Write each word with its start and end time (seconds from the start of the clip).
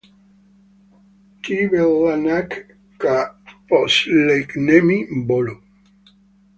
Ты 1.43 1.65
вела 1.67 2.15
нас 2.17 2.49
к 2.97 3.35
последнему 3.69 5.25
бою. 5.27 5.61